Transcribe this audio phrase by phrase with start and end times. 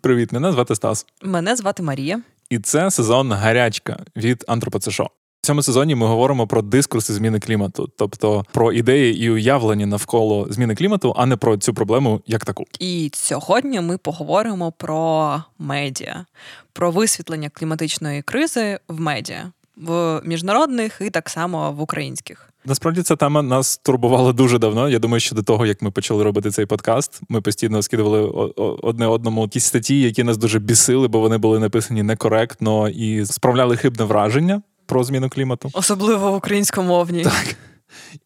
[0.00, 1.06] Привіт, мене звати Стас.
[1.22, 2.22] Мене звати Марія.
[2.50, 5.10] І це сезон гарячка від Антропоцешо.
[5.42, 10.46] В цьому сезоні ми говоримо про дискурси зміни клімату, тобто про ідеї і уявлення навколо
[10.50, 12.64] зміни клімату, а не про цю проблему як таку.
[12.78, 16.26] І сьогодні ми поговоримо про медіа,
[16.72, 22.49] про висвітлення кліматичної кризи в медіа в міжнародних і так само в українських.
[22.64, 24.88] Насправді ця тема нас турбувала дуже давно.
[24.88, 28.20] Я думаю, що до того, як ми почали робити цей подкаст, ми постійно скидували
[28.82, 33.76] одне одному якісь статті, які нас дуже бісили, бо вони були написані некоректно і справляли
[33.76, 35.70] хибне враження про зміну клімату.
[35.72, 37.24] Особливо українськомовні.
[37.24, 37.56] Так.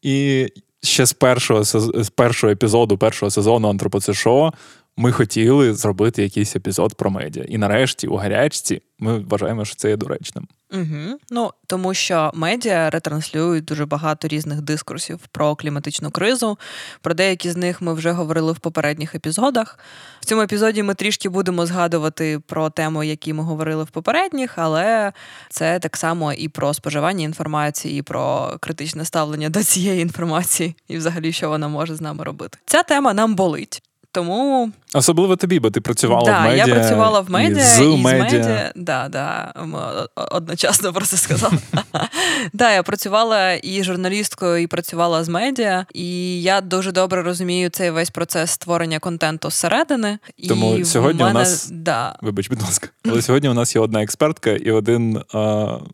[0.01, 0.47] І
[0.83, 4.53] ще з першого з першого епізоду, першого сезону Антропоцешо
[4.97, 7.43] ми хотіли зробити якийсь епізод про медіа.
[7.47, 10.47] І нарешті, у гарячці, ми вважаємо, що це є доречним.
[10.75, 11.19] Угу.
[11.29, 16.57] Ну тому що медіа ретранслюють дуже багато різних дискурсів про кліматичну кризу.
[17.01, 19.79] Про деякі з них ми вже говорили в попередніх епізодах.
[20.19, 25.13] В цьому епізоді ми трішки будемо згадувати про тему, які ми говорили в попередніх, але
[25.49, 30.97] це так само і про споживання інформації, і про критичне ставлення до цієї інформації, і
[30.97, 32.57] взагалі що вона може з нами робити.
[32.65, 33.81] Ця тема нам болить.
[34.15, 36.65] Тому особливо тобі, бо ти працювала да, в медіа.
[36.65, 38.39] Я працювала в медіа і з, і з медіа.
[38.39, 38.71] медіа.
[38.75, 39.53] Да, да,
[40.31, 41.53] одночасно про це сказала.
[42.53, 47.91] Да, я працювала і журналісткою, і працювала з медіа, і я дуже добре розумію цей
[47.91, 50.19] весь процес створення контенту зсередини.
[50.47, 51.35] Тому і сьогодні мене...
[51.35, 52.15] у нас да.
[52.21, 55.21] вибач, будь ласка, але сьогодні у нас є одна експертка і один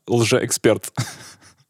[0.07, 0.91] лже-експерт.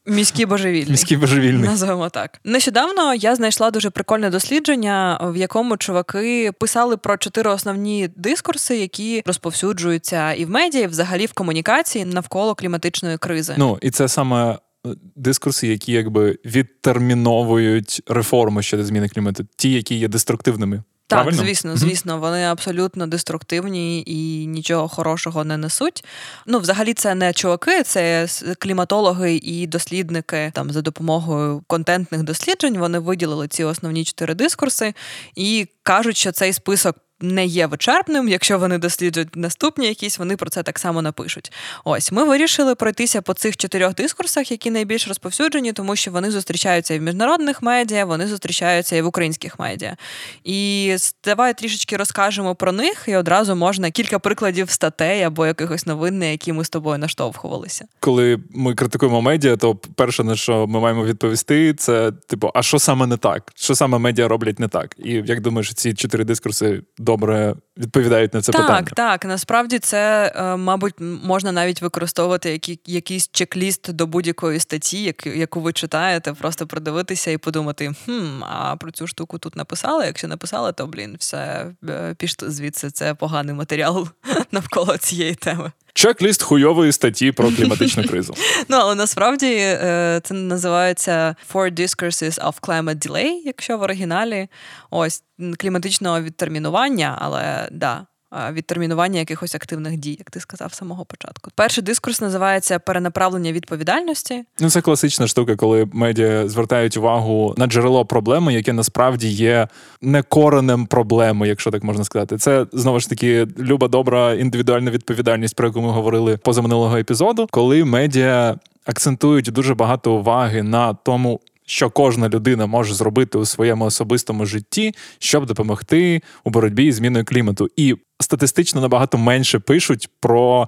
[0.05, 0.91] Міські божевільні.
[0.91, 1.63] Міські божевільні.
[1.63, 2.39] Називаємо так.
[2.43, 9.23] Нещодавно я знайшла дуже прикольне дослідження, в якому чуваки писали про чотири основні дискурси, які
[9.25, 13.55] розповсюджуються і в медіа, і взагалі в комунікації навколо кліматичної кризи.
[13.57, 14.57] Ну і це саме.
[14.87, 20.83] Е, дискурси, які якби відтерміновують реформи щодо зміни клімату, ті, які є деструктивними.
[21.11, 21.43] Так, Правильно?
[21.43, 26.03] звісно, звісно, вони абсолютно деструктивні і нічого хорошого не несуть.
[26.45, 28.27] Ну, взагалі, це не чуваки, це
[28.59, 32.77] кліматологи і дослідники там за допомогою контентних досліджень.
[32.77, 34.93] Вони виділили ці основні чотири дискурси
[35.35, 38.29] і кажуть, що цей список не є вичерпним.
[38.29, 41.51] Якщо вони досліджують наступні якісь, вони про це так само напишуть.
[41.83, 46.93] Ось ми вирішили пройтися по цих чотирьох дискурсах, які найбільш розповсюджені, тому що вони зустрічаються
[46.93, 49.97] і в міжнародних медіа, вони зустрічаються і в українських медіа.
[50.43, 50.95] І
[51.25, 56.25] давай трішечки розкажемо про них, і одразу можна кілька прикладів статей або якихось новин, на
[56.25, 57.85] які ми з тобою наштовхувалися.
[57.99, 62.79] Коли ми критикуємо медіа, то перше на що ми маємо відповісти, це типу, а що
[62.79, 63.51] саме не так?
[63.55, 64.95] Що саме медіа роблять не так?
[65.03, 68.81] І як думаєш, ці чотири дискурси добре відповідають на це так, питання.
[68.81, 69.25] Так, так.
[69.25, 75.73] Насправді це, е, мабуть, можна навіть використовувати які, якийсь чек-ліст до будь-якої статті, яку ви
[75.73, 80.05] читаєте, просто продивитися і подумати: хм, а про цю штуку тут написали.
[80.05, 82.91] Якщо написали, то блін, все е, пішли звідси.
[82.91, 84.07] Це поганий матеріал
[84.51, 85.71] навколо цієї теми.
[86.01, 88.33] Чек-ліст хуйової статті про кліматичну кризу.
[88.67, 94.47] Ну, але насправді е, це називається Four Discourses of Climate Delay, якщо в оригіналі.
[94.89, 95.23] Ось
[95.57, 98.05] кліматичного відтермінування, але да,
[98.51, 101.51] відтермінування якихось активних дій, як ти сказав з самого початку.
[101.55, 104.43] Перший дискурс називається перенаправлення відповідальності.
[104.59, 109.67] Ну це класична штука, коли медіа звертають увагу на джерело проблеми, яке насправді є
[110.01, 112.37] не коренем проблеми, якщо так можна сказати.
[112.37, 117.85] Це знову ж таки люба добра індивідуальна відповідальність, про яку ми говорили позаминулого епізоду, коли
[117.85, 118.55] медіа
[118.85, 121.39] акцентують дуже багато уваги на тому,
[121.71, 127.25] що кожна людина може зробити у своєму особистому житті, щоб допомогти у боротьбі з зміною
[127.25, 127.67] клімату.
[127.75, 130.67] І статистично набагато менше пишуть про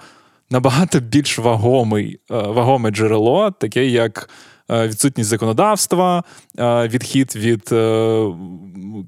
[0.50, 4.30] набагато більш вагомий, е, вагоме джерело, таке як.
[4.72, 6.24] Е, відсутність законодавства,
[6.60, 7.64] е, відхід від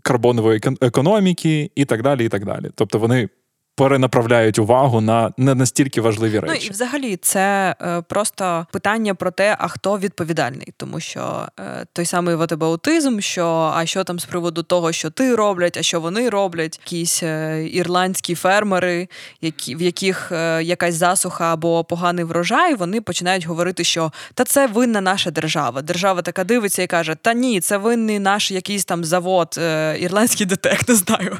[0.02, 2.26] карбонової економіки і так далі.
[2.26, 2.72] і так далі.
[2.76, 3.30] Тобто вони
[3.76, 6.60] перенаправляють увагу на не настільки важливі речі.
[6.62, 11.86] Ну і взагалі це е, просто питання про те, а хто відповідальний, тому що е,
[11.94, 16.02] той самий ватебаутизм, що а що там з приводу того, що ти роблять, а що
[16.02, 19.08] вони роблять, якісь е, ірландські фермери,
[19.42, 24.68] які в яких е, якась засуха або поганий врожай, вони починають говорити, що та це
[24.68, 25.82] винна наша держава.
[25.82, 30.46] Держава така дивиться і каже: Та ні, це винний наш якийсь там завод, е, ірландський
[30.46, 31.38] детек, не знаю.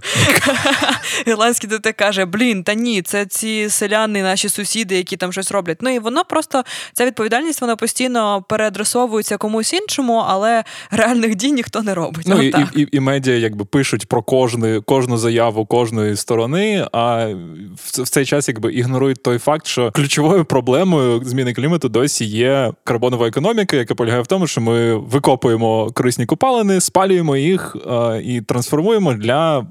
[1.26, 5.78] Ірландський детек каже блін, та ні, це ці селяни, наші сусіди, які там щось роблять.
[5.82, 6.64] Ну і воно просто
[6.94, 12.26] ця відповідальність вона постійно переадресовується комусь іншому, але реальних дій ніхто не робить.
[12.28, 17.26] Ну, і, і, і, і медіа якби пишуть про кожну кожну заяву кожної сторони, а
[17.26, 22.74] в, в цей час якби ігнорують той факт, що ключовою проблемою зміни клімату досі є
[22.84, 28.42] карбонова економіка, яка полягає в тому, що ми викопуємо корисні купалини, спалюємо їх е, і
[28.42, 29.64] трансформуємо для е,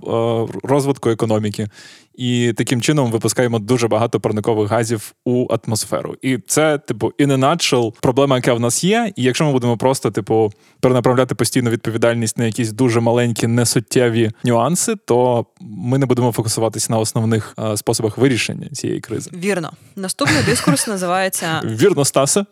[0.63, 1.69] розвитку економіки.
[2.17, 6.17] і таким чином випускаємо дуже багато парникових газів у атмосферу.
[6.23, 9.13] І це, типу, in a nutshell, проблема, яка в нас є.
[9.17, 14.97] І якщо ми будемо просто, типу, перенаправляти постійну відповідальність на якісь дуже маленькі, несуттєві нюанси,
[14.97, 19.31] то ми не будемо фокусуватися на основних а, способах вирішення цієї кризи.
[19.35, 22.45] Вірно, наступний дискурс називається Вірно, Стасе.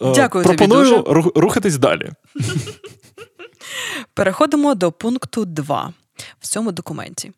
[0.00, 0.44] Дякую.
[0.44, 1.30] Пропоную тобі дуже.
[1.34, 2.10] рухатись далі.
[4.14, 5.92] Переходимо до пункту 2
[6.40, 7.32] в цьому документі.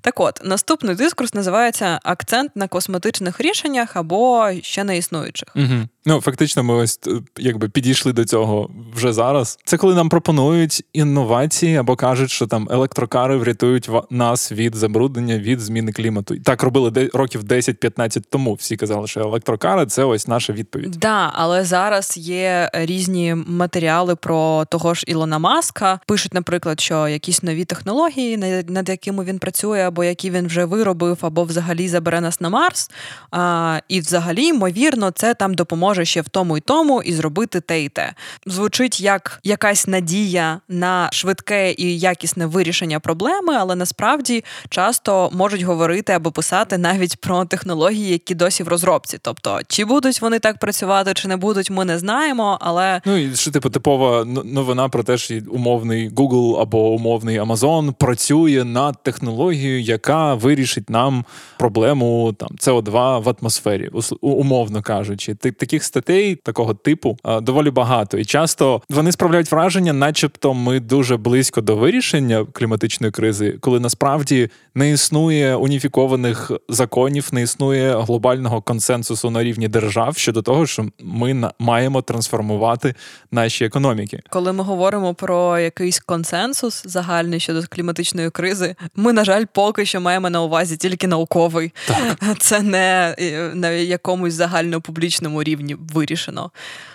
[0.00, 5.48] Так от, наступний дискурс називається Акцент на косметичних рішеннях або ще не існуючих.
[5.56, 5.88] Угу.
[6.08, 9.58] Ну, фактично, ми ось е, якби підійшли до цього вже зараз.
[9.64, 15.60] Це коли нам пропонують інновації або кажуть, що там електрокари врятують нас від забруднення, від
[15.60, 16.38] зміни клімату.
[16.38, 18.54] Так робили де років 10-15 тому.
[18.54, 20.90] Всі казали, що електрокари це ось наша відповідь.
[20.90, 26.00] Да, але зараз є різні матеріали про того ж Ілона Маска.
[26.06, 28.36] Пишуть, наприклад, що якісь нові технології,
[28.68, 32.90] над якими він працює, або які він вже виробив, або взагалі забере нас на Марс.
[33.30, 37.60] А, І, взагалі, ймовірно, це там допоможе може ще в тому і тому і зробити
[37.60, 38.12] те і те.
[38.46, 46.12] Звучить як якась надія на швидке і якісне вирішення проблеми, але насправді часто можуть говорити
[46.12, 49.18] або писати навіть про технології, які досі в розробці.
[49.22, 52.58] Тобто, чи будуть вони так працювати, чи не будуть, ми не знаємо.
[52.60, 57.92] Але ну і що типу типова новина про те, що умовний Google або умовний Amazon
[57.92, 61.24] працює над технологією, яка вирішить нам
[61.58, 63.90] проблему там СО2 в атмосфері,
[64.20, 70.80] умовно кажучи, таких статей такого типу доволі багато, і часто вони справляють враження, начебто, ми
[70.80, 78.62] дуже близько до вирішення кліматичної кризи, коли насправді не існує уніфікованих законів, не існує глобального
[78.62, 82.94] консенсусу на рівні держав щодо того, що ми маємо трансформувати
[83.30, 84.22] наші економіки.
[84.30, 90.00] Коли ми говоримо про якийсь консенсус загальний щодо кліматичної кризи, ми на жаль поки що
[90.00, 91.72] маємо на увазі тільки науковий.
[91.86, 92.38] Так.
[92.38, 93.16] Це не
[93.54, 96.50] на якомусь загальнопублічному рівні вирішено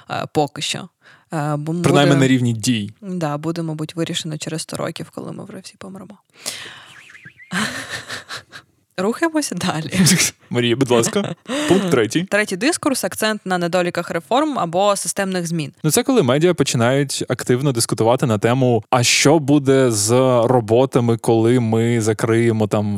[0.09, 0.89] е, поки що.
[1.57, 2.93] Буде, Принаймні на рівні дій.
[3.01, 6.17] Да, буде, мабуть, вирішено через 100 років, коли ми вже всі помремо.
[8.97, 9.91] Рухаємося далі.
[10.49, 11.35] Марія, будь ласка,
[11.67, 12.23] пункт третій.
[12.23, 15.71] Третій дискурс акцент на недоліках реформ або системних змін.
[15.83, 20.11] Ну це коли медіа починають активно дискутувати на тему, а що буде з
[20.45, 22.97] роботами, коли ми закриємо там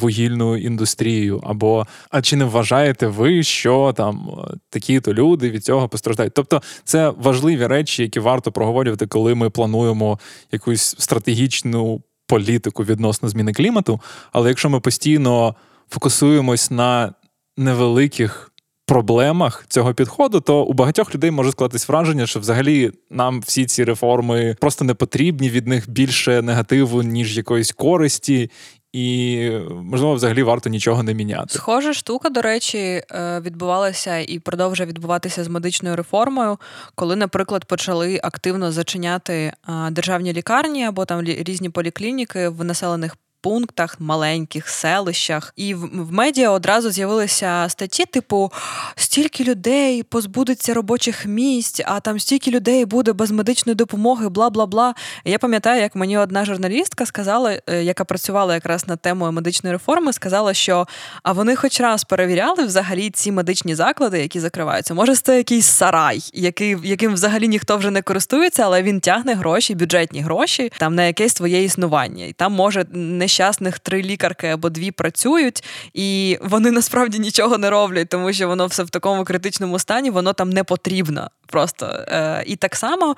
[0.00, 4.28] вугільну індустрію, або а чи не вважаєте ви, що там
[4.70, 6.34] такі-то люди від цього постраждають?
[6.34, 10.18] Тобто це важливі речі, які варто проговорювати, коли ми плануємо
[10.52, 14.00] якусь стратегічну політику відносно зміни клімату.
[14.32, 15.54] Але якщо ми постійно
[15.90, 17.14] фокусуємось на
[17.56, 18.52] невеликих
[18.86, 23.84] проблемах цього підходу, то у багатьох людей може склатись враження, що взагалі нам всі ці
[23.84, 28.50] реформи просто не потрібні, від них більше негативу, ніж якоїсь користі,
[28.92, 31.54] і можливо, взагалі варто нічого не міняти.
[31.54, 33.04] Схожа штука, до речі, е,
[33.40, 36.58] відбувалася і продовжує відбуватися з медичною реформою,
[36.94, 39.52] коли, наприклад, почали активно зачиняти
[39.90, 45.52] державні лікарні або там різні поліклініки в населених пунктах, маленьких селищах.
[45.56, 48.52] І в, медіа одразу з'явилися статті, типу
[48.96, 54.66] стільки людей позбудеться робочих місць, а там стільки людей буде без медичної допомоги, бла бла
[54.66, 54.94] бла.
[55.24, 60.12] Я пам'ятаю, як мені одна журналістка сказала, е, яка працювала якраз над темою медичної реформи,
[60.12, 60.86] сказала, що
[61.22, 64.94] а вони хоч раз перевіряли взагалі ці медичні заклади, які закриваються.
[64.94, 69.74] Може, це якийсь сарай, який, яким взагалі ніхто вже не користується, але він тягне гроші,
[69.74, 72.24] бюджетні гроші там на якесь своє існування.
[72.24, 77.70] І там може не нещасних три лікарки або дві працюють, і вони насправді нічого не
[77.70, 81.30] роблять, тому що воно все в такому критичному стані, воно там не потрібно.
[81.46, 83.16] Просто Е, і так само,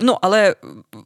[0.00, 0.56] ну але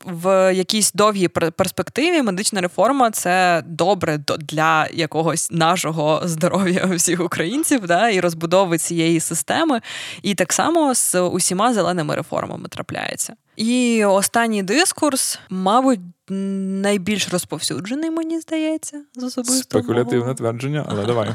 [0.05, 8.09] в якійсь довгій перспективі медична реформа це добре для якогось нашого здоров'я всіх українців, да,
[8.09, 9.81] і розбудови цієї системи.
[10.23, 13.35] І так само з усіма зеленими реформами трапляється.
[13.61, 19.63] І останній дискурс, мабуть, найбільш розповсюджений, мені здається, з особистого.
[19.63, 21.35] Спекулятивне твердження, але давай.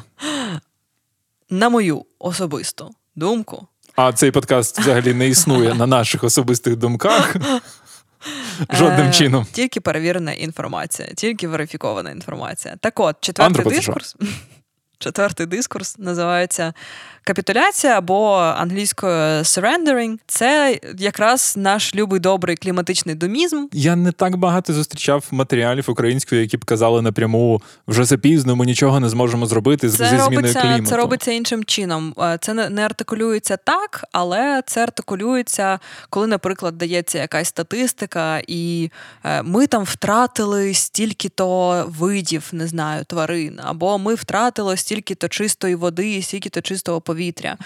[1.50, 3.68] На мою особисту думку.
[3.96, 7.36] А цей подкаст взагалі не існує на наших особистих думках.
[8.74, 9.48] Жодним е, чином.
[9.52, 12.76] Тільки перевірена інформація, тільки верифікована інформація.
[12.82, 14.16] Так от, четвертий дискурс.
[15.00, 16.74] Четвертий дискурс називається
[17.28, 23.66] Капітуляція або англійською surrendering– це якраз наш любий добрий кліматичний домізм.
[23.72, 29.00] Я не так багато зустрічав матеріалів українською, які б казали напряму вже запізно, ми нічого
[29.00, 30.86] не зможемо зробити це зі зміною клімату.
[30.86, 32.14] Це робиться іншим чином.
[32.20, 35.80] Е, це не артикулюється так, але це артикулюється,
[36.10, 38.92] коли, наприклад, дається якась статистика, і
[39.24, 46.22] е, ми там втратили стільки-то видів, не знаю, тварин, або ми втратили стільки-то чистої води,
[46.22, 47.15] стільки-то чистого повітря.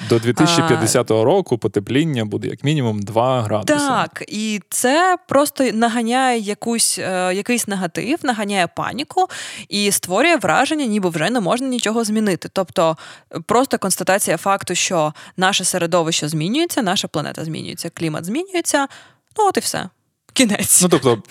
[0.09, 3.79] До 2050 а, року потепління буде як мінімум 2 градуси.
[3.79, 9.27] Так, і це просто наганяє якусь, е, якийсь негатив, наганяє паніку
[9.69, 12.49] і створює враження, ніби вже не можна нічого змінити.
[12.53, 12.97] Тобто
[13.45, 18.87] просто констатація факту, що наше середовище змінюється, наша планета змінюється, клімат змінюється.
[19.37, 19.89] Ну, от і все.
[20.33, 20.81] Кінець.
[20.81, 21.23] Ну, тобто,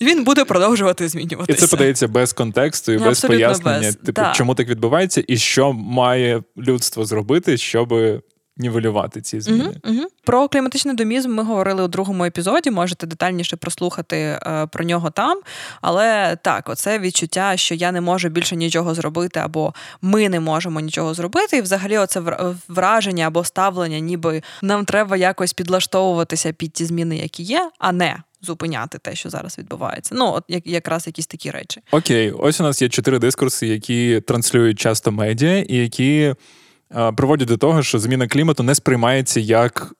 [0.00, 1.58] Він буде продовжувати змінюватися.
[1.58, 3.96] І це подається без контексту і без пояснення, без.
[3.96, 4.32] типу, да.
[4.32, 7.94] чому так відбувається, і що має людство зробити, щоб
[8.60, 9.64] нівелювати ці зміни.
[9.84, 10.06] Угу, угу.
[10.24, 12.70] Про кліматичний домізм ми говорили у другому епізоді.
[12.70, 15.40] Можете детальніше прослухати е, про нього там.
[15.80, 20.80] Але так, оце відчуття, що я не можу більше нічого зробити, або ми не можемо
[20.80, 21.56] нічого зробити.
[21.56, 22.22] І взагалі, оце
[22.68, 28.16] враження або ставлення, ніби нам треба якось підлаштовуватися під ті зміни, які є, а не.
[28.42, 30.14] Зупиняти те, що зараз відбувається.
[30.18, 31.80] Ну, от як якраз якісь такі речі.
[31.90, 36.34] Окей, ось у нас є чотири дискурси, які транслюють часто медіа, і які
[37.16, 39.92] приводять до того, що зміна клімату не сприймається як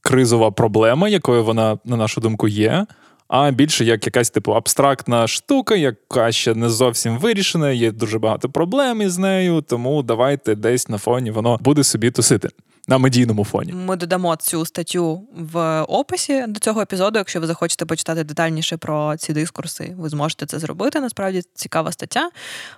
[0.00, 2.86] кризова проблема, якою вона, на нашу думку, є.
[3.28, 8.48] А більше як якась типу абстрактна штука, яка ще не зовсім вирішена, є дуже багато
[8.48, 12.48] проблем із нею, тому давайте десь на фоні воно буде собі тусити
[12.90, 13.72] на медійному фоні.
[13.72, 17.18] Ми додамо цю статтю в описі до цього епізоду.
[17.18, 21.00] Якщо ви захочете почитати детальніше про ці дискурси, ви зможете це зробити.
[21.00, 22.30] Насправді цікава стаття.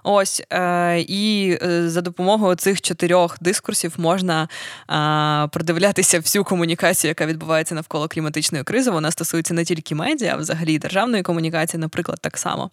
[0.02, 4.48] Ось е, і е, за допомогою цих чотирьох дискурсів можна
[4.90, 8.90] е, продивлятися всю комунікацію, яка відбувається навколо кліматичної кризи.
[8.90, 12.70] Вона стосується не тільки медіа, а взагалі державної комунікації, наприклад, так само.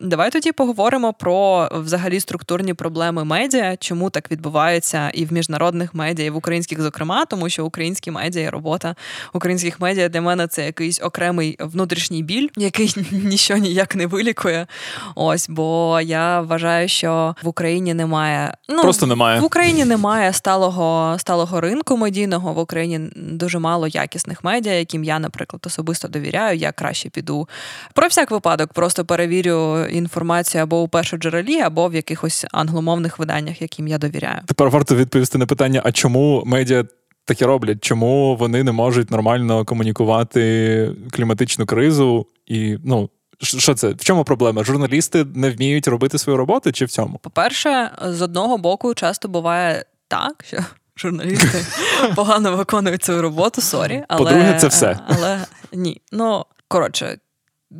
[0.00, 6.21] Давай тоді поговоримо про взагалі структурні проблеми медіа, чому так відбувається і в міжнародних медіа
[6.22, 8.94] медіа, і в українських, зокрема, тому що українські медіа і робота
[9.32, 14.66] українських медіа для мене це якийсь окремий внутрішній біль, який ніщо ніяк не вилікує.
[15.14, 21.16] Ось, бо я вважаю, що в Україні немає ну просто немає в Україні немає сталого
[21.18, 22.52] сталого ринку медійного.
[22.52, 26.58] В Україні дуже мало якісних медіа, яким я, наприклад, особисто довіряю.
[26.58, 27.48] Я краще піду
[27.94, 33.88] про всяк випадок, просто перевірю інформацію або у першоджерелі, або в якихось англомовних виданнях, яким
[33.88, 34.40] я довіряю.
[34.46, 36.84] Тепер варто відповісти на питання: а чому медіа
[37.24, 37.84] таке роблять?
[37.84, 42.26] Чому вони не можуть нормально комунікувати кліматичну кризу?
[42.46, 43.88] І ну що це?
[43.88, 44.64] В чому проблема?
[44.64, 47.18] Журналісти не вміють робити свою роботу, чи в цьому?
[47.18, 50.58] По-перше, з одного боку, часто буває так, що.
[50.96, 51.66] Журналісти
[52.14, 54.02] погано виконують свою роботу, sorry.
[54.08, 54.98] Але, По-друге, це все.
[55.06, 55.40] Але
[55.72, 56.00] ні.
[56.12, 57.18] Ну, коротше,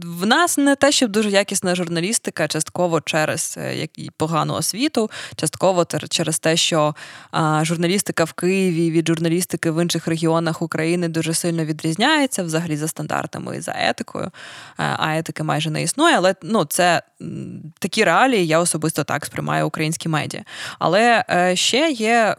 [0.00, 6.38] в нас не те, щоб дуже якісна журналістика, частково через е, погану освіту, частково через
[6.38, 6.94] те, що
[7.62, 13.56] журналістика в Києві від журналістики в інших регіонах України дуже сильно відрізняється, взагалі за стандартами
[13.56, 14.30] і за етикою.
[14.76, 16.16] А етики майже не існує.
[16.16, 17.02] Але ну, це
[17.78, 20.42] такі реалії, я особисто так сприймаю українські медіа.
[20.78, 22.36] Але е, ще є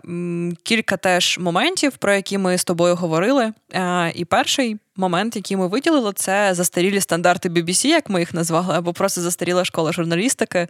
[0.64, 3.54] кілька теж моментів, про які ми з тобою говорили.
[3.74, 8.76] Е, і перший момент, який ми виділили, це застарілі стандарти BBC, як ми їх назвали,
[8.76, 10.68] або просто застаріла школа журналістики.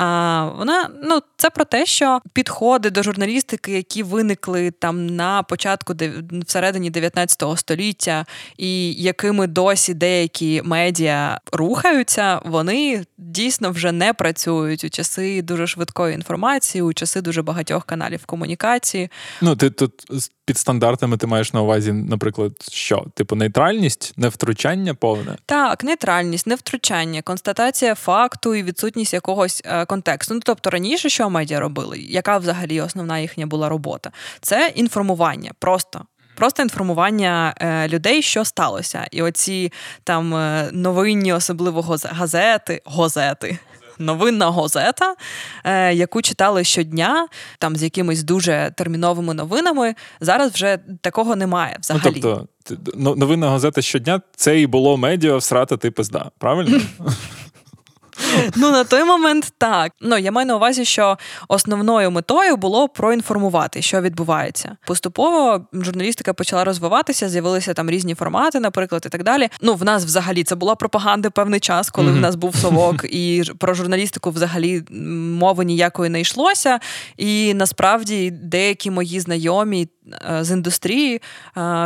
[0.00, 5.94] А вона ну це про те, що підходи до журналістики, які виникли там на початку
[6.46, 8.26] всередині 19 століття,
[8.56, 16.14] і якими досі деякі медіа рухаються, вони дійсно вже не працюють у часи дуже швидкої
[16.14, 19.10] інформації, у часи дуже багатьох каналів комунікації.
[19.40, 19.92] Ну ти тут
[20.48, 23.06] під стандартами ти маєш на увазі, наприклад, що?
[23.14, 25.36] Типу, нейтральність, невтручання повне?
[25.46, 30.34] Так, нейтральність, невтручання, констатація факту і відсутність якогось е, контексту.
[30.34, 34.10] Ну тобто раніше, що медіа робили, яка взагалі основна їхня була робота?
[34.40, 36.04] Це інформування, просто.
[36.34, 39.72] Просто інформування е, людей, що сталося, і оці
[40.04, 43.58] там е, новинні, особливо газети, газети,
[43.98, 45.14] новинна газета,
[45.64, 47.28] е, яку читали щодня,
[47.58, 49.94] там з якимись дуже терміновими новинами.
[50.20, 52.20] Зараз вже такого немає ну, взагалі.
[52.24, 56.80] Ну, тобто, новинна газета щодня це і було медіа всрата ти пизда, правильно?
[58.56, 59.92] Ну на той момент так.
[60.00, 61.18] Ну я маю на увазі, що
[61.48, 64.76] основною метою було проінформувати, що відбувається.
[64.86, 69.48] Поступово журналістика почала розвиватися, з'явилися там різні формати, наприклад, і так далі.
[69.62, 72.18] Ну в нас взагалі це була пропаганда певний час, коли mm-hmm.
[72.18, 74.82] в нас був совок, і про журналістику взагалі
[75.38, 76.78] мови ніякої не йшлося.
[77.16, 79.88] І насправді деякі мої знайомі
[80.30, 81.20] Е, з індустрії е,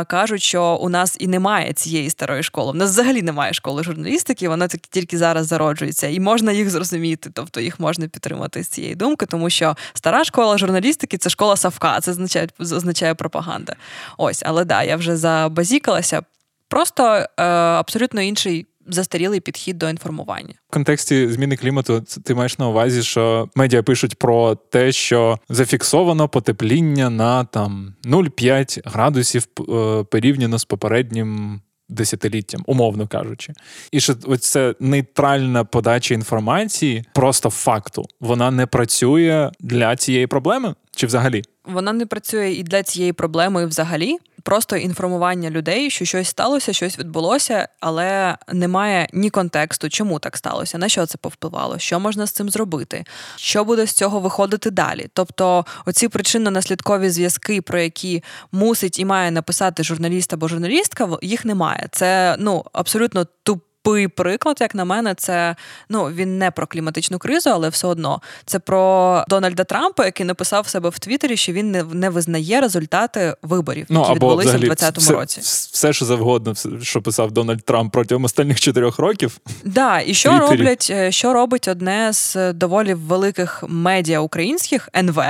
[0.05, 2.71] кажуть, що у нас і немає цієї старої школи.
[2.71, 7.61] У нас взагалі немає школи журналістики, вона тільки зараз зароджується, і можна їх зрозуміти, тобто
[7.61, 12.11] їх можна підтримати з цієї думки, тому що стара школа журналістики це школа Савка, це
[12.11, 13.75] означає означає пропаганда.
[14.17, 16.21] Ось, але да, я вже забазікалася.
[16.67, 20.53] Просто е, абсолютно інший застарілий підхід до інформування.
[20.69, 26.29] В контексті зміни клімату ти маєш на увазі, що медіа пишуть про те, що зафіксовано
[26.29, 31.61] потепління на там 0,5 градусів е, порівняно з попереднім.
[31.93, 33.53] Десятиліттям, умовно кажучи,
[33.91, 40.75] і що ось це нейтральна подача інформації, просто факту, вона не працює для цієї проблеми?
[40.95, 41.41] Чи взагалі?
[41.65, 46.73] Вона не працює і для цієї проблеми і взагалі просто інформування людей, що щось сталося,
[46.73, 52.27] щось відбулося, але немає ні контексту, чому так сталося, на що це повпливало, що можна
[52.27, 53.03] з цим зробити,
[53.35, 55.07] що буде з цього виходити далі.
[55.13, 61.87] Тобто, оці причинно-наслідкові зв'язки, про які мусить і має написати журналіст або журналістка, їх немає.
[61.91, 65.55] Це ну абсолютно туп тупий приклад, як на мене, це
[65.89, 70.63] ну він не про кліматичну кризу, але все одно це про Дональда Трампа, який написав
[70.63, 74.49] в себе в Твіттері, що він не не визнає результати виборів, ну, які або відбулися
[74.49, 75.41] взагалі, в 2020 році.
[75.41, 79.37] Все, все, що завгодно, що писав Дональд Трамп протягом останніх чотирьох років.
[79.63, 85.21] Да, і що роблять, е, що робить одне з доволі великих медіа українських НВ.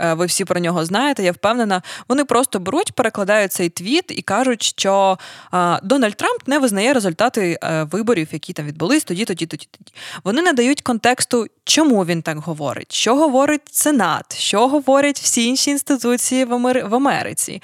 [0.00, 1.82] Е, ви всі про нього знаєте, я впевнена.
[2.08, 5.18] Вони просто беруть, перекладають цей твіт і кажуть, що
[5.82, 9.92] Дональд Трамп не визнає результати е, виборів, які там відбулись тоді, тоді, тоді, тоді.
[10.24, 15.70] Вони не дають контексту, чому він так говорить, що говорить Сенат, що говорять всі інші
[15.70, 17.62] інституції в Америці,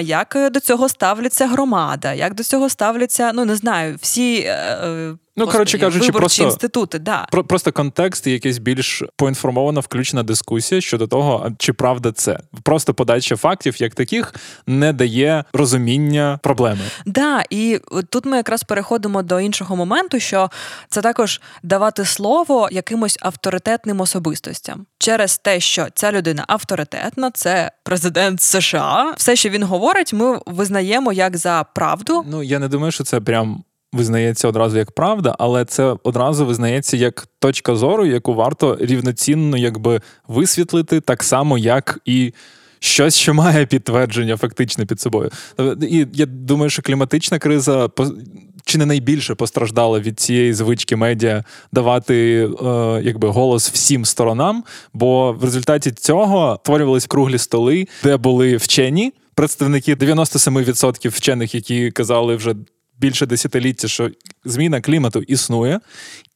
[0.00, 4.50] як до цього ставляться громада, як до цього ставляться, ну не знаю, всі.
[5.36, 7.26] Ну, коротше кажучи, просто інститути, да.
[7.30, 12.38] Про, просто контекст і якась більш поінформована, включена дискусія щодо того, чи правда це.
[12.62, 14.34] Просто подача фактів, як таких,
[14.66, 16.80] не дає розуміння проблеми.
[17.06, 20.50] Да, і тут ми якраз переходимо до іншого моменту, що
[20.88, 28.42] це також давати слово якимось авторитетним особистостям через те, що ця людина авторитетна, це президент
[28.42, 29.14] США.
[29.16, 32.24] Все, що він говорить, ми визнаємо як за правду.
[32.30, 33.64] Ну я не думаю, що це прям
[33.96, 40.00] визнається одразу як правда, але це одразу визнається як точка зору, яку варто рівноцінно якби
[40.28, 42.32] висвітлити, так само, як і.
[42.78, 45.30] Щось, що має підтвердження фактично під собою.
[45.82, 47.88] І я думаю, що кліматична криза
[48.66, 55.32] чи не найбільше постраждала від цієї звички медіа давати е, якби голос всім сторонам, бо
[55.32, 62.54] в результаті цього створювались круглі столи, де були вчені представники 97% вчених, які казали вже
[62.98, 64.10] більше десятиліття, що
[64.44, 65.80] зміна клімату існує,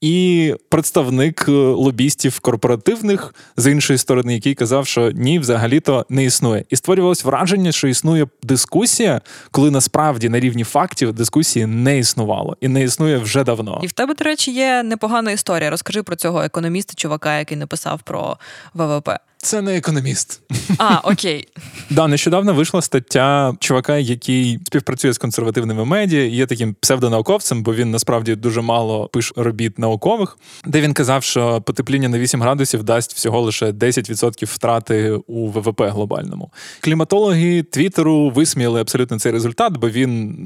[0.00, 6.64] і представник е, лобістів корпоративних з іншої сторони, який казав, що ні, взагалі-то не існує.
[6.70, 12.68] І створювалось враження, що існує дискусія, коли насправді на рівні фактів дискусії не існувало і
[12.68, 13.80] не існує вже давно.
[13.82, 15.70] І в тебе, до речі, є непогана історія.
[15.70, 18.36] Розкажи про цього економіста, чувака, який написав про
[18.74, 19.10] ВВП.
[19.42, 20.40] Це не економіст.
[20.78, 21.48] А, окей.
[21.90, 27.74] Да, нещодавно вийшла стаття чувака, який співпрацює з консервативними медіа, і є таким псевдонауковцем, бо
[27.74, 32.82] він насправді дуже мало пише робіт наукових, де він казав, що потепління на 8 градусів
[32.82, 36.50] дасть всього лише 10% втрати у ВВП глобальному.
[36.80, 40.36] Кліматологи Твіттеру висміяли абсолютно цей результат, бо він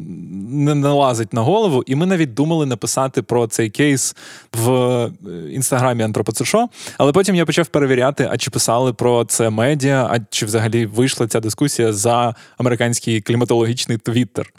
[0.65, 1.83] не налазить на голову.
[1.87, 4.17] І ми навіть думали написати про цей кейс
[4.53, 5.13] в е,
[5.53, 6.69] інстаграмі Антропоцешо.
[6.99, 10.87] Але потім я почав перевіряти, а чи писали писали про це медіа, а чи взагалі
[10.87, 14.53] вийшла ця дискусія за американський кліматологічний твіттер.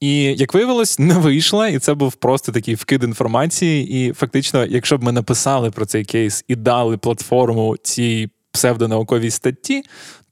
[0.00, 3.88] І як виявилось, не вийшла, і це був просто такий вкид інформації.
[3.88, 9.82] І фактично, якщо б ми написали про цей кейс і дали платформу цій псевдонауковій статті,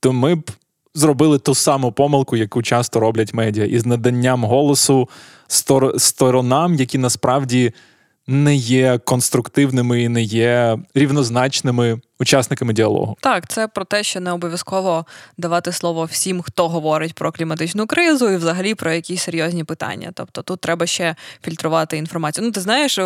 [0.01, 0.51] то ми б
[0.95, 5.09] зробили ту саму помилку, яку часто роблять медіа, із наданням голосу
[5.97, 7.73] сторонам, які насправді
[8.27, 13.17] не є конструктивними і не є рівнозначними учасниками діалогу.
[13.21, 15.07] Так, це про те, що не обов'язково
[15.39, 20.11] давати слово всім, хто говорить про кліматичну кризу і взагалі про якісь серйозні питання.
[20.15, 22.47] Тобто тут треба ще фільтрувати інформацію.
[22.47, 22.99] Ну, ти знаєш,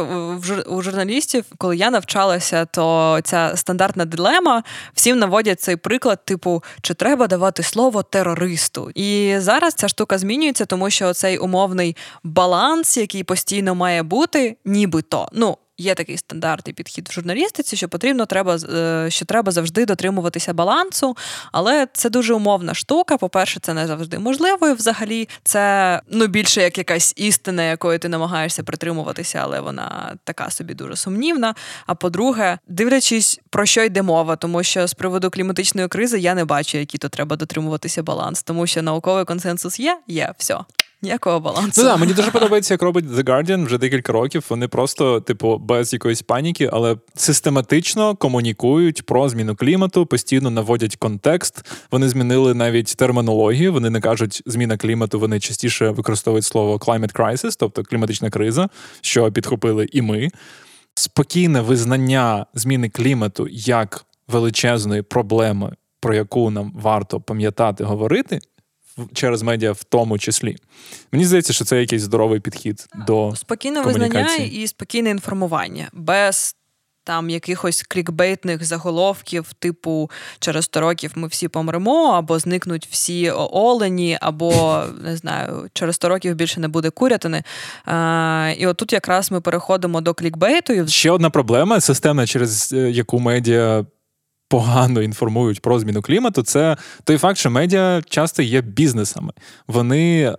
[0.67, 4.63] у журналістів, коли я навчалася, то ця стандартна дилема
[4.95, 8.91] всім наводять цей приклад, типу, чи треба давати слово терористу.
[8.95, 15.29] І зараз ця штука змінюється, тому що цей умовний баланс, який постійно має бути, нібито
[15.33, 20.55] ну є такий стандартний підхід в журналістиці, що потрібно треба е, що треба завжди дотримуватися
[20.55, 21.17] балансу,
[21.53, 23.17] але це дуже умовна штука.
[23.17, 24.69] По-перше, це не завжди можливо.
[24.69, 30.51] і Взагалі, це ну більше як якась істина, якої ти намагаєшся притримуватися, але вона така
[30.51, 31.55] собі дуже сумнівна.
[31.87, 36.45] А по-друге, дивлячись про що йде мова, тому що з приводу кліматичної кризи я не
[36.45, 40.59] бачу, які то треба дотримуватися баланс, тому що науковий консенсус є, є все.
[41.03, 41.83] Ніякого балансу.
[41.83, 44.45] Ну да, мені дуже подобається, як робить The Guardian вже декілька років.
[44.49, 51.65] Вони просто, типу, без якоїсь паніки, але систематично комунікують про зміну клімату, постійно наводять контекст.
[51.91, 53.73] Вони змінили навіть термінологію.
[53.73, 55.21] Вони не кажуть зміна клімату.
[55.21, 58.69] Вони частіше використовують слово climate crisis, тобто кліматична криза,
[59.01, 60.29] що підхопили і ми.
[60.95, 68.41] Спокійне визнання зміни клімату як величезної проблеми, про яку нам варто пам'ятати говорити
[69.13, 70.57] через медіа, в тому числі.
[71.13, 76.57] Мені здається, що це якийсь здоровий підхід до спокійне визнання і спокійне інформування без.
[77.05, 84.19] Там якихось клікбейтних заголовків, типу через 100 років ми всі помремо, або зникнуть всі олені,
[84.21, 87.43] або не знаю, через 100 років більше не буде курятини.
[87.85, 90.89] А, І отут якраз ми переходимо до клікбейту.
[90.89, 93.85] Ще одна проблема системна, через е, яку медіа
[94.51, 99.33] погано інформують про зміну клімату, це той факт, що медіа часто є бізнесами.
[99.69, 100.35] Вони е,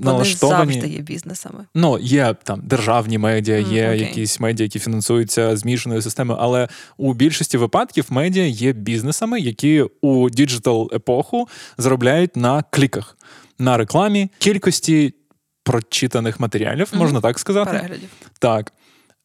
[0.00, 0.60] налаштовані...
[0.60, 1.64] Вони завжди є бізнесами.
[1.74, 6.38] Ну, є там державні медіа, є mm, якісь медіа, які фінансуються змішаною системою.
[6.42, 11.48] Але у більшості випадків медіа є бізнесами, які у digital епоху
[11.78, 13.16] заробляють на кліках,
[13.58, 15.14] на рекламі, кількості
[15.62, 16.98] прочитаних матеріалів, mm-hmm.
[16.98, 17.70] можна так сказати.
[17.70, 18.08] Переглядів.
[18.38, 18.72] Так.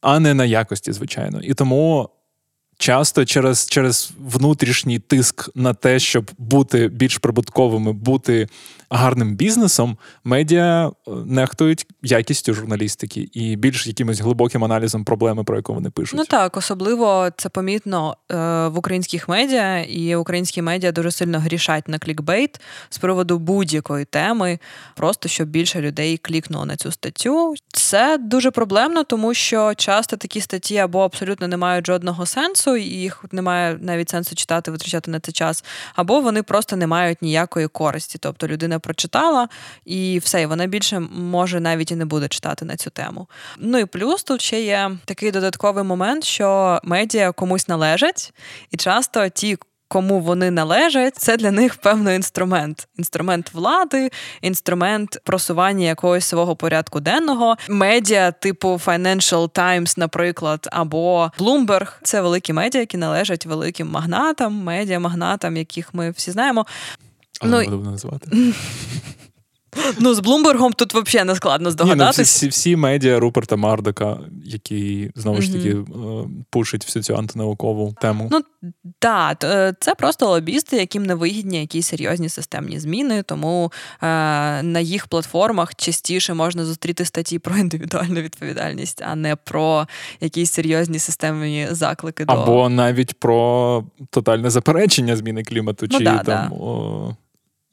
[0.01, 1.41] А не на якості, звичайно.
[1.41, 2.09] І тому
[2.79, 8.47] часто через через внутрішній тиск на те, щоб бути більш прибутковими, бути
[8.89, 15.73] гарним бізнесом, медіа е, нехтують якістю журналістики і більш якимось глибоким аналізом проблеми, про яку
[15.73, 16.19] вони пишуть.
[16.19, 18.35] Ну так, особливо це помітно е,
[18.67, 24.59] в українських медіа, і українські медіа дуже сильно грішать на клікбейт з приводу будь-якої теми,
[24.95, 27.55] просто щоб більше людей клікнуло на цю статтю.
[27.73, 32.83] Це дуже проблемно, тому що часто такі статті або абсолютно не мають жодного сенсу, і
[32.83, 35.63] їх немає навіть сенсу читати, витрачати на це час,
[35.95, 38.17] або вони просто не мають ніякої користі.
[38.21, 39.49] Тобто людина прочитала
[39.85, 43.27] і все, і вона більше може навіть і не буде читати на цю тему.
[43.57, 48.33] Ну і плюс тут ще є такий додатковий момент, що медіа комусь належать,
[48.71, 49.57] і часто ті,
[49.89, 52.87] кому вони належать, це для них певний інструмент.
[52.97, 54.09] Інструмент влади,
[54.41, 57.55] інструмент просування якогось свого порядку денного.
[57.69, 61.91] Медіа, типу Financial Times, наприклад, або Bloomberg.
[62.03, 66.65] Це великі медіа, які належать великим магнатам, медіа-магнатам, яких ми всі знаємо.
[67.41, 68.31] Але ну, будемо називати.
[69.99, 72.21] Ну, з Блумбергом тут взагалі не складно здогадатися.
[72.21, 76.29] Ну, всі, всі медіа Руперта Мардока, які знову ж таки mm-hmm.
[76.49, 78.29] пушать всю цю антинаукову тему.
[78.31, 78.41] Ну
[78.99, 83.23] так, е, це просто лобісти, яким не вигідні якісь серйозні системні зміни.
[83.23, 84.05] Тому е,
[84.63, 89.87] на їх платформах частіше можна зустріти статті про індивідуальну відповідальність, а не про
[90.21, 92.23] якісь серйозні системні заклики.
[92.27, 92.69] Або до...
[92.69, 96.23] навіть про тотальне заперечення зміни клімату, ну, чи да, там.
[96.49, 96.55] Да.
[96.55, 97.15] О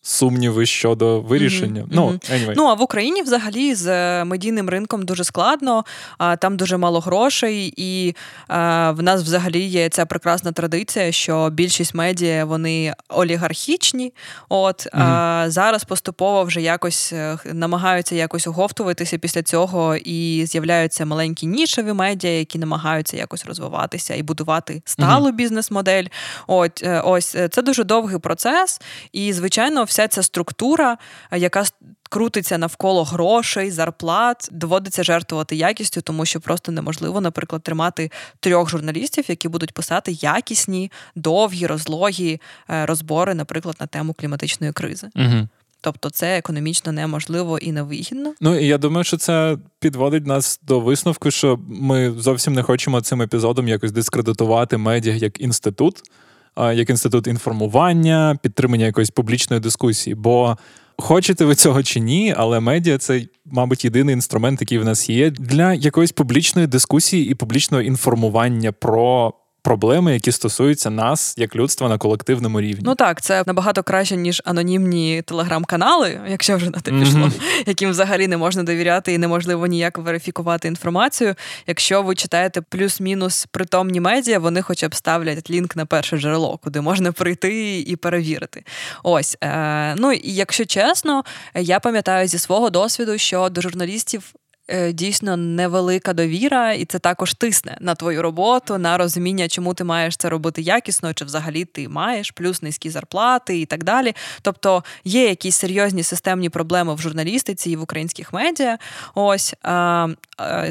[0.06, 1.82] сумніви щодо вирішення.
[1.82, 1.90] Mm-hmm.
[1.90, 2.52] Ну anyway.
[2.56, 5.84] ну а в Україні взагалі з е, медійним ринком дуже складно,
[6.38, 8.14] там дуже мало грошей, і
[8.48, 14.12] а, в нас взагалі є ця прекрасна традиція, що більшість медіа вони олігархічні.
[14.48, 15.02] От mm-hmm.
[15.02, 21.92] а, зараз поступово вже якось е, намагаються якось оговтуватися після цього, і з'являються маленькі нішеві
[21.92, 25.36] медіа, які намагаються якось розвиватися і будувати сталу mm-hmm.
[25.36, 26.04] бізнес-модель.
[26.46, 28.80] От е, ось це дуже довгий процес,
[29.12, 30.98] і звичайно, вся ця структура,
[31.30, 31.64] е, яка
[32.10, 39.24] крутиться навколо грошей, зарплат, доводиться жертвувати якістю, тому що просто неможливо, наприклад, тримати трьох журналістів,
[39.28, 45.08] які будуть писати якісні, довгі, розлогі е, розбори, наприклад, на тему кліматичної кризи.
[45.16, 45.48] Угу.
[45.80, 48.34] Тобто це економічно неможливо і невигідно.
[48.40, 53.00] Ну і я думаю, що це підводить нас до висновку, що ми зовсім не хочемо
[53.00, 56.02] цим епізодом якось дискредитувати медіа як інститут
[56.56, 60.14] як інститут інформування, підтримання якоїсь публічної дискусії.
[60.14, 60.56] Бо
[60.98, 65.30] хочете ви цього чи ні, але медіа це, мабуть, єдиний інструмент, який в нас є
[65.30, 69.34] для якоїсь публічної дискусії і публічного інформування про
[69.66, 72.82] проблеми, які стосуються нас як людства на колективному рівні.
[72.84, 77.64] Ну так, це набагато краще ніж анонімні телеграм-канали, якщо вже на те пішло, mm-hmm.
[77.66, 81.34] яким взагалі не можна довіряти і неможливо ніяк верифікувати інформацію.
[81.66, 86.80] Якщо ви читаєте плюс-мінус притомні медіа, вони хоча б ставлять лінк на перше джерело, куди
[86.80, 88.64] можна прийти і перевірити.
[89.02, 91.24] Ось е, ну і якщо чесно,
[91.54, 94.34] я пам'ятаю зі свого досвіду, що до журналістів
[94.92, 100.16] дійсно невелика довіра, і це також тисне на твою роботу, на розуміння, чому ти маєш
[100.16, 104.14] це робити якісно, чи взагалі ти маєш, плюс низькі зарплати і так далі.
[104.42, 108.78] Тобто є якісь серйозні системні проблеми в журналістиці і в українських медіа.
[109.14, 109.54] Ось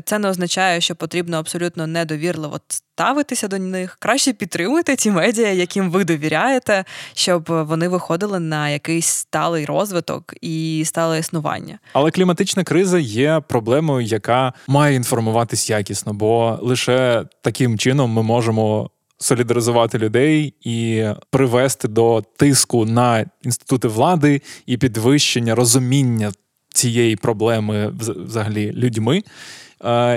[0.05, 3.97] це не означає, що потрібно абсолютно недовірливо ставитися до них.
[3.99, 10.83] Краще підтримуйте ті медіа, яким ви довіряєте, щоб вони виходили на якийсь сталий розвиток і
[10.85, 11.79] стале існування.
[11.93, 18.89] Але кліматична криза є проблемою, яка має інформуватись якісно, бо лише таким чином ми можемо.
[19.17, 26.31] Солідаризувати людей і привести до тиску на інститути влади і підвищення розуміння
[26.73, 29.23] цієї проблеми взагалі людьми.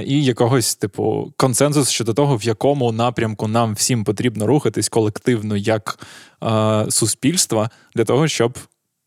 [0.04, 5.98] І якогось типу консенсус щодо того, в якому напрямку нам всім потрібно рухатись колективно як
[6.44, 8.58] е, суспільства для того, щоб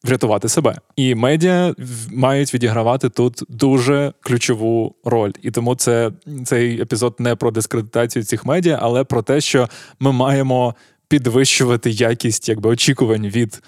[0.03, 0.75] врятувати себе.
[0.95, 1.75] І медіа
[2.11, 5.31] мають відігравати тут дуже ключову роль.
[5.41, 6.11] І тому це
[6.45, 10.75] цей епізод не про дискредитацію цих медіа, але про те, що ми маємо
[11.07, 13.61] підвищувати якість якби очікувань від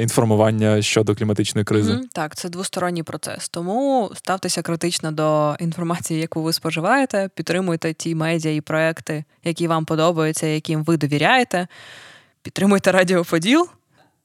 [0.00, 1.92] інформування щодо кліматичної кризи.
[1.92, 2.02] Mm-hmm.
[2.12, 3.48] Так, це двосторонній процес.
[3.48, 9.84] Тому ставтеся критично до інформації, яку ви споживаєте, підтримуйте ті медіа і проекти, які вам
[9.84, 11.66] подобаються, яким ви довіряєте.
[12.42, 13.68] Підтримуйте Радіо Поділ.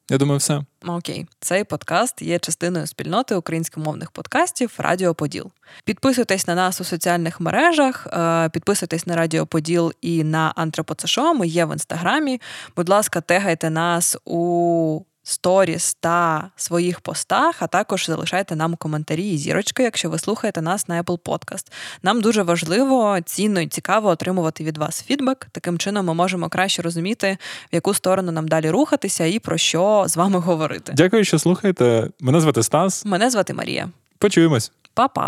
[0.09, 0.61] Я думаю, все.
[0.87, 5.51] Окей, цей подкаст є частиною спільноти українськомовних подкастів Радіо Поділ.
[5.85, 11.33] Підписуйтесь на нас у соціальних мережах, е, підписуйтесь на Радіо Поділ і на Антропоцешо.
[11.33, 12.41] Ми є в інстаграмі.
[12.75, 19.38] Будь ласка, тегайте нас у сторіс та своїх постах, а також залишайте нам коментарі і
[19.38, 21.71] зірочки, якщо ви слухаєте нас на Apple Podcast.
[22.03, 25.47] Нам дуже важливо, цінно і цікаво отримувати від вас фідбек.
[25.51, 27.38] Таким чином ми можемо краще розуміти,
[27.71, 30.93] в яку сторону нам далі рухатися і про що з вами говорити.
[30.95, 32.10] Дякую, що слухаєте.
[32.19, 33.05] Мене звати Стас.
[33.05, 33.89] Мене звати Марія.
[34.17, 34.71] Почуємось.
[34.93, 35.21] Па-па!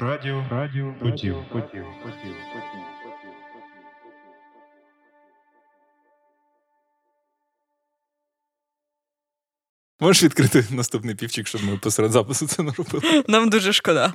[0.00, 2.85] Радіо, радіо, потів, потів, потів, потів.
[10.00, 13.24] Можеш відкрити наступний півчик, щоб ми посеред запису це не робили?
[13.28, 14.14] Нам дуже шкода.